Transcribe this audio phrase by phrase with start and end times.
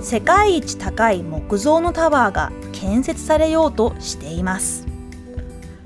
[0.00, 4.86] 世界一高い木造のタワーが建設されようとしています。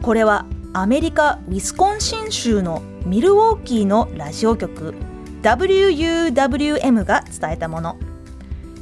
[0.03, 4.95] これはアメリカ・ウィスコンシン州のミルウォーキーのラジオ局
[5.43, 7.97] WUWM が伝えたもの。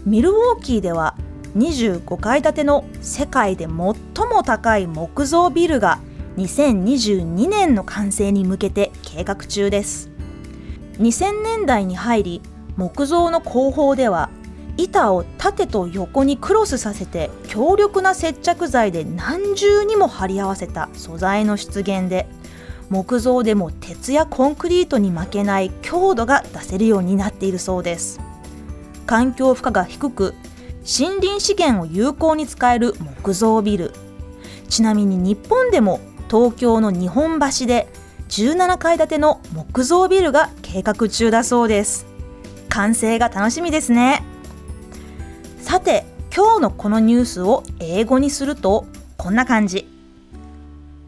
[0.04, 1.14] ミルウォーキーでは
[1.56, 3.94] 25階建ての世界で最も
[4.44, 5.98] 高い木造ビルが
[6.36, 10.10] 2022年の完成に向けて計画中です
[10.98, 12.42] 2000年代に入り
[12.76, 14.29] 木造の工法では
[14.84, 22.26] 板を縦と横にクロスさせて強力な接着剤で何重にも貼り合わせた素材の出現で
[22.90, 28.20] 木造でも鉄やコンクリートに負けない強度が出せるようになっているそうです。
[29.06, 30.34] 環境負荷が低く
[30.80, 33.92] 森林資源を有効に使える木造ビル。
[34.68, 37.86] ちなみに日本でも東京の日本橋で
[38.28, 42.06] 17階建ての木造ビルが計画中だそうです。
[42.68, 44.24] 完成が楽しみですね。
[45.70, 46.04] さて
[46.34, 49.86] 今日のこのニュースを英語にするとこんな感じ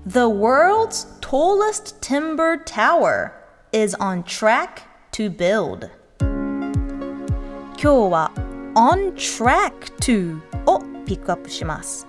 [0.06, 3.32] The world's tallest timber tower
[3.72, 8.30] is on track to build 今日は
[8.76, 12.06] on track to をピックアップします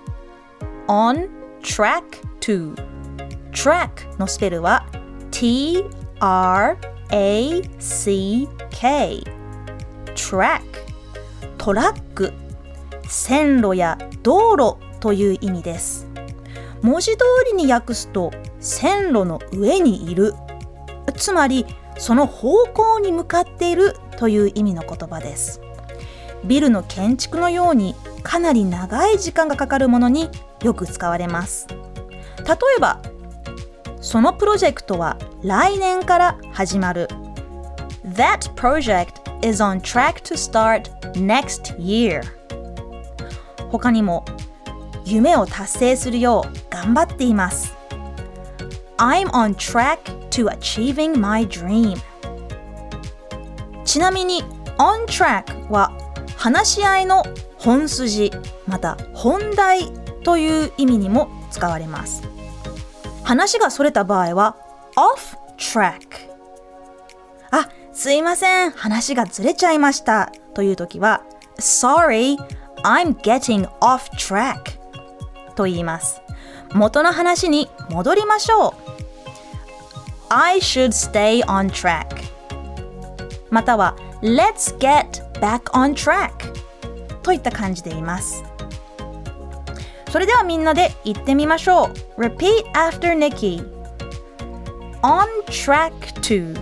[0.86, 1.28] on
[1.60, 2.04] track
[2.38, 2.76] to
[3.50, 4.86] track のスペルは
[5.32, 5.82] t
[6.20, 6.78] r
[7.10, 9.24] a c k
[10.14, 10.60] track
[11.58, 12.32] トラック
[13.08, 16.06] 線路や道路という意味です。
[16.82, 18.30] 文字通りに訳すと
[18.60, 20.34] 線路の上にいる。
[21.16, 21.66] つまり
[21.98, 25.60] その方向に向かっているという意味の言葉です。
[26.44, 30.28] ビルの建築のようにかなり長い時間がかかるものに
[30.62, 31.66] よく使われます。
[31.68, 33.00] 例えば
[34.00, 37.08] そのプロジェクトは来年から始まる。
[38.04, 42.22] That project is on track to start next year.
[43.78, 44.24] 他にも
[45.04, 47.74] 夢を達成するよう頑張っています。
[48.98, 49.98] I'm on track
[50.30, 51.98] to achieving my dream.
[53.84, 54.44] ちなみに
[54.78, 55.92] on track は
[56.36, 57.24] 話し合いの
[57.58, 58.30] 本筋
[58.68, 59.90] また本題
[60.22, 62.22] という意味にも使われます。
[63.24, 64.56] 話がそれた場合は
[64.94, 65.98] off track
[67.50, 68.70] あすいません。
[68.70, 70.30] 話がずれちゃいました。
[70.54, 71.24] という時は
[71.58, 72.36] sorry
[72.84, 74.78] I'm getting off track
[75.56, 76.20] と言います
[76.74, 78.74] 元の話に戻りましょう
[80.28, 82.06] I should stay on track
[83.50, 86.30] または Let's get back on track
[87.22, 88.44] といった感じで言います
[90.10, 93.64] それではみんなで言ってみましょう Repeat after Nikki
[95.02, 96.54] On track to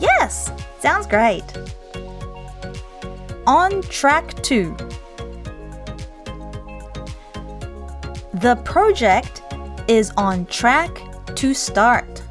[0.00, 1.44] Yes, sounds great
[3.50, 4.76] On track to
[8.32, 9.42] The project
[9.88, 10.90] is on track
[11.34, 12.22] to start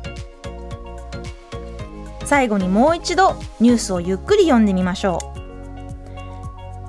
[2.23, 5.19] 最後にもう一度ニュースをゆっくり読んでみましょ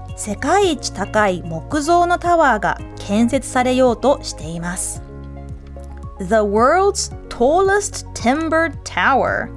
[0.07, 5.03] う世界一高い木造のタワーが建設されようとしています
[6.21, 9.51] The world's tallest timber tower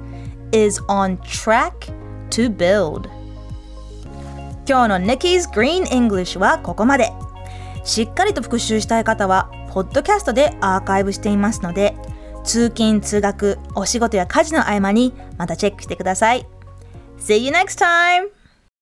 [0.50, 1.92] is on track
[2.30, 3.08] to build
[4.66, 7.12] 今日の Nikki's Green English はここまで
[7.84, 11.94] しっかりと復習したい方はポッドキャストでアーカイブしていますので
[12.44, 16.46] 通勤通学お仕事や家事の合間にまたチェックしてください
[17.18, 18.43] See you next time!